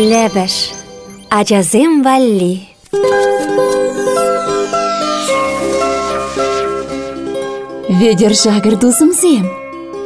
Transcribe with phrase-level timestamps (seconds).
[0.00, 0.72] Лебеш.
[1.28, 2.62] Ачасем валли.
[7.88, 9.46] Ведер жагыр дузымзем.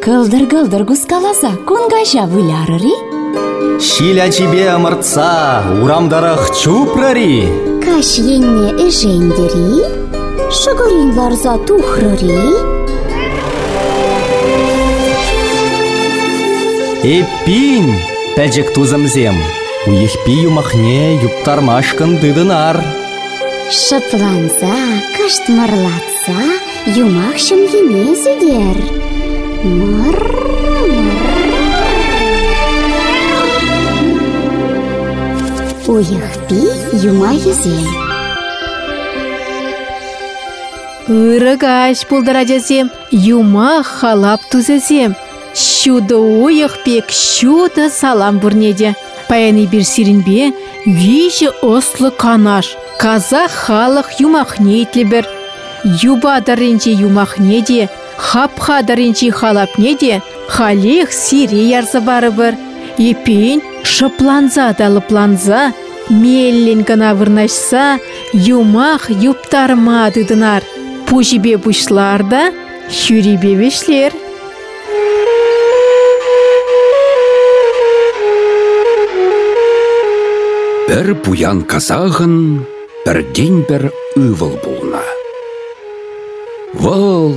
[0.02, 2.94] Кылдыр-кылдыр кускаласа кунгажа вылярыри.
[3.80, 7.46] Шиля чебе ымыртса, урамдарах чупрари.
[7.84, 9.84] Каш енне эжендери,
[10.50, 12.42] шыгырин ларза тухрыри,
[17.04, 17.86] Эппин,
[18.34, 19.36] пәжік тузымзем.
[19.86, 22.76] Уйықпи юмахне юптармашкын дыдынар.
[23.70, 24.74] шыпланса,
[25.16, 26.40] каштмырлатса,
[27.04, 28.78] юмах шымгене зедер.
[29.62, 30.18] Мыр,
[31.04, 31.44] мыр.
[35.86, 36.62] Уйықпи
[37.10, 37.86] юма езем.
[41.08, 45.14] Ырыгаш пулдыражасем, юма халап тузесем.
[45.54, 48.96] Шуды ойық пек, шуды салам бурнеде.
[49.28, 50.52] Паяны бір сирінбе,
[50.86, 52.76] виші ослы канаш.
[53.00, 55.26] Казах халық юмахне бір.
[55.84, 62.56] Юба дарынче юмахне де, хапха дарынче халапне де, халех сире ярзы бары бір.
[62.98, 65.72] Епен шыпланза далыпланза,
[66.08, 67.98] меллен гына вырнашса,
[68.32, 70.62] юмах юптарма дыдынар.
[71.06, 72.52] Пужибе бушлар да,
[72.88, 74.12] хюрибе вешлер.
[80.84, 82.64] Бір пуян казағын
[83.06, 83.86] бірден бір
[84.20, 85.00] үвіл болна.
[86.76, 87.32] Вăл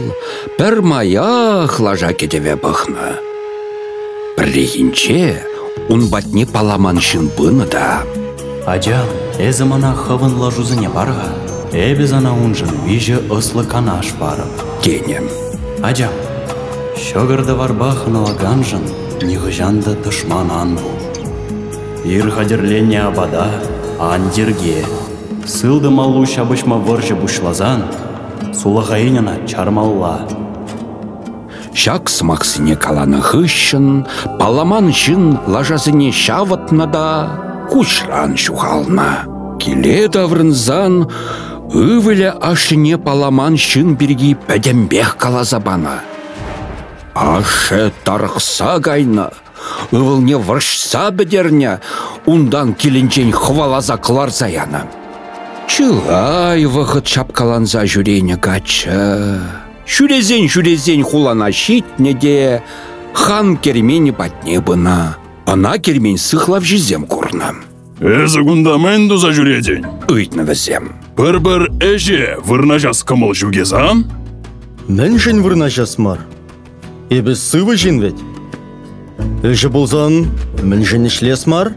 [0.57, 3.13] бір маях лажа кетеве бұхна.
[4.35, 5.39] Бірлегінче
[5.87, 8.03] ұн батне паламан шын бұны да.
[8.67, 9.07] Ачам,
[9.39, 11.31] эзі мана хывын лажузыне барға.
[11.71, 14.63] Эбіз ана унжын вижі ыслы канаш барып.
[14.83, 15.31] Тенем.
[15.87, 16.11] Ачам,
[16.99, 18.83] шөгірді варбах ыналаганжын,
[19.23, 21.06] нихыжанды тышман ан бұл.
[22.05, 23.49] Ир хадерленне абада,
[23.99, 24.85] андерге.
[25.45, 27.83] Сылды малу шабышма выржы бушлазан,
[28.53, 30.27] сулахайынына чармалла.
[31.73, 34.07] Шак смақсыне каланы хыщын,
[34.39, 37.29] паламан жын лажазыне шавытна да,
[37.69, 39.25] кушран шухална.
[39.59, 41.09] Келе даврынзан,
[41.71, 46.01] ывылі ашыне паламан шын біргі пәдембех калазабана.
[47.13, 49.31] Ашы тарықса гайна,
[49.91, 51.79] ывылне варшса бідерне,
[52.25, 54.85] ундан келінчен хвалаза кларза яна.
[55.67, 59.41] Чылай вăхыт чапкаланса жүрене качы.
[59.85, 62.61] Шүрезен шүрезен хулана щитне де,
[63.13, 65.17] хан кермені патне бына.
[65.45, 67.53] Ана кермен сыхлав жизем курна.
[67.99, 69.87] Эзі күнда мен дұза жүреден.
[70.11, 70.91] Үйтні візем.
[71.17, 74.03] Бір-бір әже вырна жас кымыл жүгезам?
[74.87, 76.19] Мен жын вырна жасмар.
[77.09, 78.19] Эбі сывы жын вет.
[79.47, 80.25] Эжі болзан,
[80.59, 81.69] мен жын ішлесмар.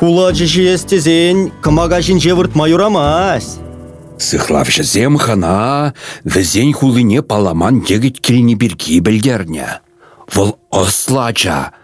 [0.00, 3.58] Кула жеші естезен, кымага жын жевырт майурамас.
[4.16, 5.92] Сыхлав жизем хана,
[6.24, 9.66] візен хулыне паламан дегіт келіне біргі білдерне.
[10.32, 11.74] Вұл ослача.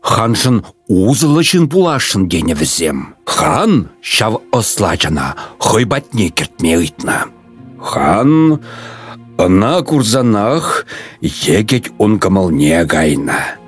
[0.00, 3.12] Ханшын узылышын пулашын дене візем.
[3.26, 7.26] Хан шав ослачана хойбатне кертме ыйтна.
[7.76, 8.62] Хан
[9.36, 10.86] ына курзанах
[11.20, 13.60] егет он кымылне гайна.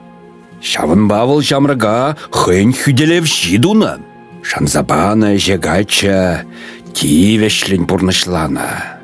[0.66, 3.98] Шавын бавыл жамрыга хын хүделев жидуна.
[4.42, 6.42] Шанзабана жегача
[6.90, 8.98] тивешлін пурнышлана.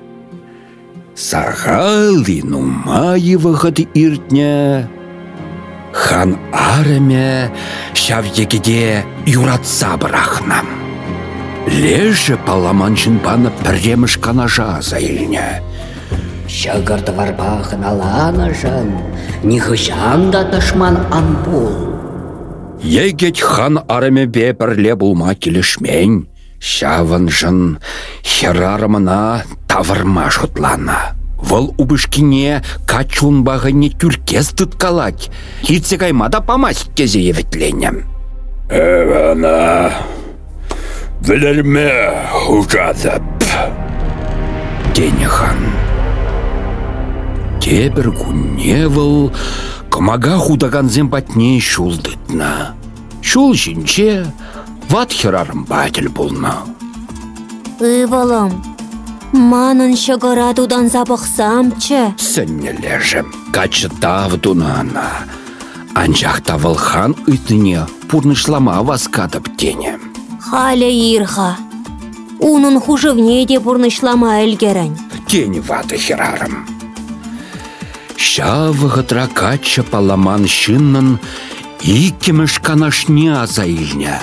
[1.15, 4.89] Сағалы нумайы вғыды иртне.
[5.93, 7.53] Хан араме
[7.94, 10.67] шав егеде юратса бірахнам.
[11.71, 15.62] Лежі паламаншын паны пірреміш канажа заилне.
[16.52, 18.90] Шагырды варбағын аланы жын,
[19.42, 21.72] нихыжан да тышман анбул.
[22.84, 26.26] Егет хан араме бе бірле булма келішмен.
[26.60, 27.78] Шавын жын
[28.22, 31.16] херарымына тавырма шутлана.
[31.40, 35.31] Вăл убышкине качун бағыне тюркес тыткалать.
[35.62, 38.05] Хитсе каймада памасть тезе еветленем.
[38.69, 39.90] Эвана,
[41.26, 41.88] білірме
[42.48, 43.48] ұжадып.
[44.94, 45.81] Дене хан.
[47.62, 49.31] Тебір күнне вăл
[49.88, 52.75] кымага худаганзем патне шулдытна.
[53.23, 54.26] Шул жинче
[54.91, 56.67] ват херарым батель болна.
[57.79, 58.50] Ывалым.
[59.32, 62.12] Манын шығыра тудан запықсамчы.
[62.19, 65.06] Сәнне лежім, качы тавдунана.
[65.94, 70.00] Анжақ тавыл хан үтіне пурнышлама васкадып тене.
[70.41, 71.56] Халя ирха.
[72.43, 74.99] Унын хужывне де бұрнышлама әлгерін.
[75.31, 76.71] Тень ваты херарым.
[78.22, 81.16] Шавы ғытра качы паламан шыннын
[81.82, 84.14] иккемеш канашне аза илне.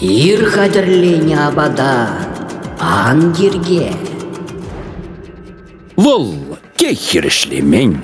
[0.00, 2.10] Ир хадырлене абада,
[2.80, 3.94] ан кирге.
[5.94, 8.02] Вұл, ке хирішлемень,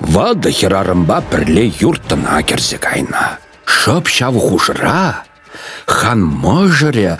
[0.00, 3.36] вады хирарымба бірле юртына керзе кайна.
[3.68, 5.20] Шып шав хушыра,
[5.84, 7.18] хан можыре,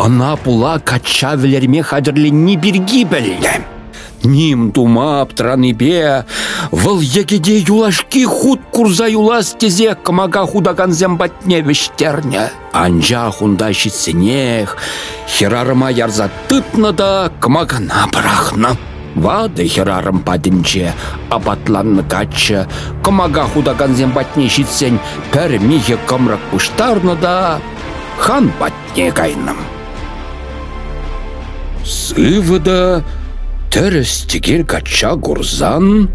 [0.00, 3.75] ына пула кача вілерме хадырленне біргі білі.
[4.26, 6.24] Ним тумап траныбе,
[6.72, 12.50] вăл егеде юлашки худ курза юлас тезе кымага худаганзем батне вештерне.
[12.72, 14.76] Анжа хунда щитсенех,
[15.28, 18.76] херарыма ярза тытны да кымагана брахна.
[19.14, 20.92] Вады херарым падинче,
[21.30, 22.66] абатланны каччы,
[23.04, 24.98] кымага худаганзем батне щитсен,
[25.30, 27.60] пәр михе кымрак пыштарны да,
[28.18, 29.56] хан батне кайным.
[31.84, 33.04] Сывыда
[33.76, 36.08] тәрістігер кача гурзан,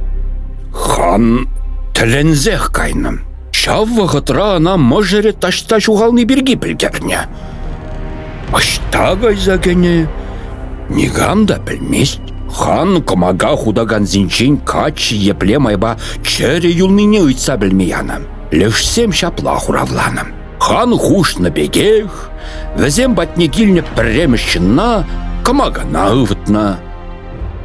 [0.73, 1.45] хан
[1.93, 3.19] тілінзех кайным.
[3.53, 7.27] Шав вағытра ана можере ташта шуғалны бірге білгерне.
[8.49, 10.09] Ашта гайза кене,
[10.89, 12.33] нигам да білмест.
[12.49, 18.25] Хан кымага худаган зинчен кач епле майба чәрі юлныне ұйтса білмеяным.
[18.51, 20.33] Лешсем шапла хуравланым.
[20.59, 22.31] Хан хушны бегех,
[22.75, 25.05] візем батне килне пірремішчінна,
[25.45, 26.81] кымагана ұвытна.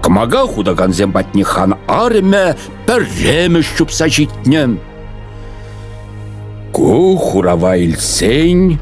[0.03, 2.57] Кымага худаганзем батне хан арме
[2.87, 4.79] пірреміш чупса житнем.
[6.73, 8.79] Ку хурава илсень,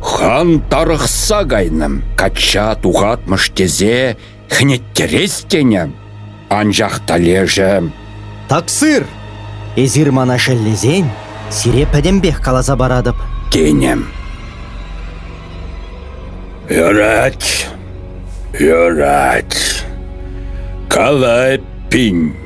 [0.00, 4.18] хан тарықса гайным, кача туғатмыш тезе,
[4.50, 5.92] хнеттерестене,
[6.50, 7.90] анжақ талеже.
[8.48, 9.06] Таксыр!
[9.76, 11.08] Эзир мана шәллезен,
[11.50, 13.16] сире пәдембех каласа барадып.
[13.50, 14.08] Кенем.
[16.68, 17.42] Юрат,
[18.58, 19.56] юрат,
[20.92, 21.58] калай
[21.90, 22.36] пинь.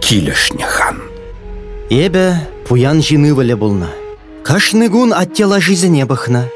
[0.00, 1.02] Килешне хан.
[1.90, 3.90] Эбі пуян жины вілі бұлна.
[4.46, 6.46] Кашны гун аттела жизіне бұхна.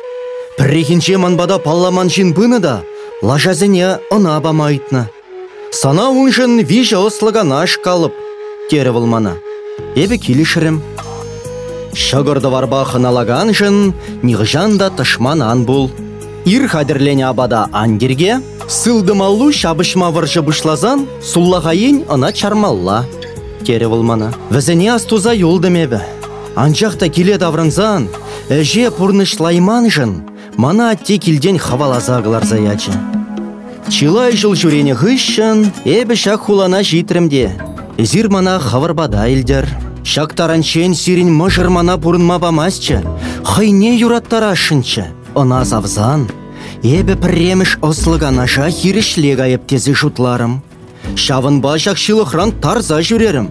[0.55, 2.83] Піррехінче манбада палламан жин бұны да,
[3.21, 5.09] лажазіне она бамайтна.
[5.73, 8.15] Сана унжын вижа ослыганаш калып,
[8.71, 9.35] тері мана.
[9.99, 10.81] Эбі килішірім.
[11.99, 13.91] Шығырды варба хыналаган жын,
[14.23, 15.91] нығжан да тышманан бұл.
[16.47, 18.39] Ир хадірлене абада ангерге,
[18.69, 23.05] сылдымаллу шабышма варжы бұшлазан, суллағайын ына чармалла.
[23.65, 24.33] Кері мана.
[24.51, 26.01] Візіне астуза юлдымебі.
[26.55, 28.07] Анчақта келе даврынзан,
[28.49, 30.13] әже пұрнышлайман жын,
[30.57, 32.93] мана атте келден хавалазағылар заячы.
[33.91, 37.51] Чилай жыл жүрене ғышшын, әбі шақ хулана житрімде.
[37.99, 39.67] Эзир мана хаварбада илдер.
[40.05, 43.03] Шактаранчен сирин мұжыр мана бұрынма бамасчы,
[43.43, 45.07] хайне юраттарашынчы.
[45.35, 46.29] Она завзан,
[46.85, 50.59] эбі пірреміш ослыганаша хирешле гайып тезі жұтларым.
[51.17, 53.49] Шавын башақ шилықран тарза жүрерім.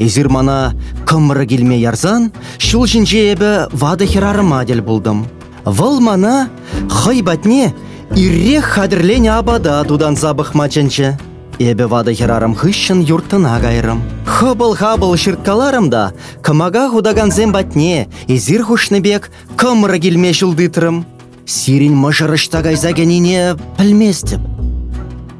[0.00, 0.72] Эзир мана
[1.04, 5.26] кымры келме ярзан, шул жінже эбі вады херарым адел бұлдым.
[5.68, 6.48] Выл мана
[6.88, 7.74] хай батне
[8.16, 11.18] ирре хадірлене абада тудан забық мачынчы.
[11.60, 14.00] Эбі вады херарым хыщын юртына гайрым.
[14.24, 21.04] Хыбыл-хабыл шырткаларым да, кымага худаганзем батне, эзир хушныбек кымры келме жылдытырым.
[21.46, 24.40] Сирин мұжырышта гайза генине пілместіп.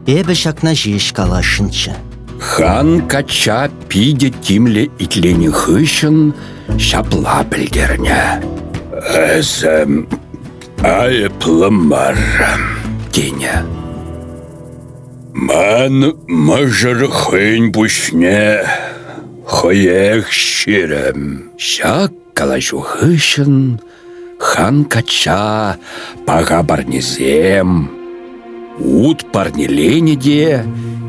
[0.04, 1.94] Эбі шакна жеш калашынчы.
[2.38, 6.34] Хан кача пиде тимле итлені хышын
[6.76, 8.20] шапла білдерне.
[9.16, 10.04] Әзім
[10.84, 12.20] айыплым бар,
[13.14, 13.62] дене.
[15.32, 18.60] Ман мұжыр хын бұшне,
[19.48, 21.48] хыек ширім.
[21.56, 23.80] Шак калашу хышын,
[24.38, 25.76] хан кача
[26.26, 27.90] паға барнезем.
[28.78, 30.64] Ут парнелене де,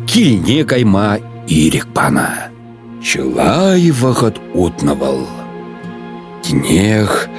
[0.07, 1.17] килне кайма
[1.47, 2.51] ирек пана.
[3.01, 5.27] Чылай вағыт утнавал.
[6.43, 7.29] Тінех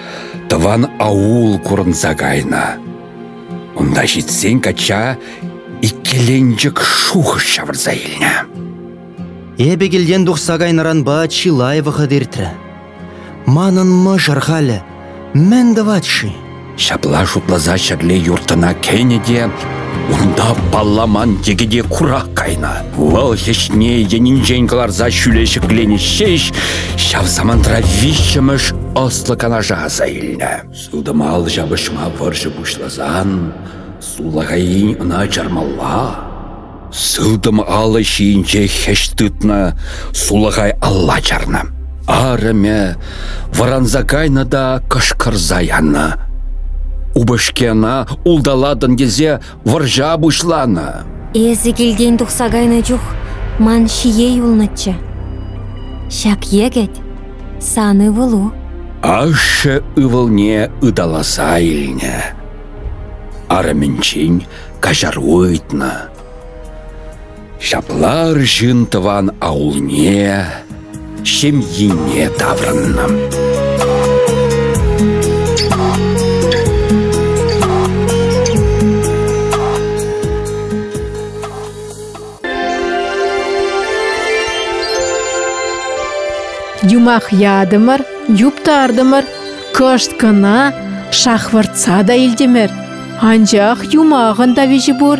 [0.48, 2.78] таван аул курынса кайна.
[3.76, 5.16] Онда житсен кача
[5.82, 8.46] иккеленчік шух шавырса еліне.
[9.58, 10.58] Эбі келден дұқса
[11.02, 12.48] ба чилай вғыдыртрі.
[13.46, 14.82] Манын мұжыр халі,
[15.34, 16.32] мән даватшы.
[16.76, 19.50] Шапла шуплаза шарле юртына кенеде,
[20.10, 22.84] Унда палламан тегеде курақ кайна.
[22.96, 26.52] Вал хешне енинжен каларза шүлешіклене шеш,
[26.96, 30.62] шав замантра вишчіміш ослы канажа заилне.
[30.70, 33.52] Судымал жабышма варжы бушлазан,
[33.98, 36.22] сулағайын ына чармалла.
[36.92, 39.74] Сылдым алы шиінче хеш тытна,
[40.14, 41.75] сулағай алла чарна.
[42.06, 42.96] Арыме,
[43.52, 46.20] варанзакайна да кашкарзаянна.
[47.14, 51.04] Убышкена улдаладын дезе варжа бушлана.
[51.34, 53.02] Эзі келден тұқса гайна жүх,
[53.58, 54.94] ман шие юлнатчы.
[56.10, 56.94] Шак егет,
[57.60, 58.52] саны вылу.
[59.02, 62.34] Ашы ывылне ыдаласа илне.
[63.48, 64.42] Арымінчін
[64.80, 66.10] кажар уйтна.
[67.60, 70.46] Шаплар жынтыван аулне,
[71.26, 73.12] шемйине таврыннам.
[86.96, 89.24] Юмах ядымыр, юптардымыр,
[89.74, 90.72] кышт кына,
[91.10, 92.70] шахвыртса да илдемір.
[93.18, 95.18] Анжақ юмағын да вежі бұр,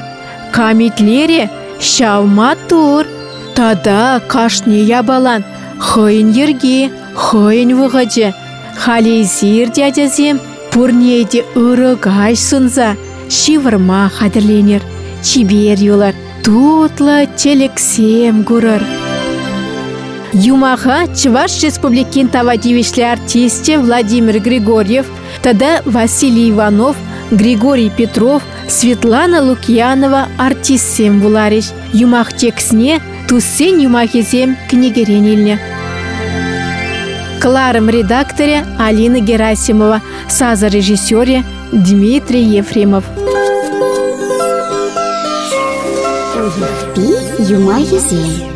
[0.54, 3.04] камитлере шавма тур.
[3.56, 5.42] Тада кашне ябалан,
[5.80, 8.34] хойын ерге, хойын вғыджы.
[8.76, 10.40] Халезир дядязем,
[10.72, 12.96] пурнейде ырыгай сынза,
[13.28, 14.82] шивырма хадірленер.
[15.22, 16.14] Чибер юлар,
[16.44, 18.82] тутлы телексем гурыр.
[20.32, 25.06] Юмаха Чуваш Республикин тавадивишлі артисте Владимир Григорьев,
[25.40, 26.96] тада Василий Иванов,
[27.30, 31.70] Григорий Петров, Светлана Лукьянова артистсем булариш.
[31.92, 35.58] Юмах тексне туссен юмахизем книгеренильне.
[37.40, 43.04] Кларом редакторе Алина Герасимова, сазорежиссере Дмитрий Ефремов.
[46.94, 48.55] Пи юмахизем.